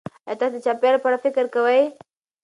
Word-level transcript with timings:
ایا 0.27 0.35
تاسې 0.39 0.53
د 0.61 0.63
چاپیریال 0.65 0.97
په 1.01 1.07
اړه 1.09 1.17
فکر 1.25 1.45
کوئ؟ 1.55 1.81